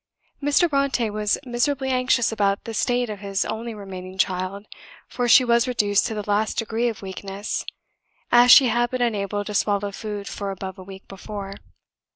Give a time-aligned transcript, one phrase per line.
[0.41, 0.67] Mr.
[0.67, 4.65] Brontë was miserably anxious about the state of his only remaining child,
[5.07, 7.67] for she was reduced to the last degree of weakness,
[8.31, 11.53] as she had been unable to swallow food for above a week before.